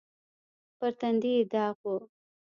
[0.77, 1.93] پر تندي يې داغ و.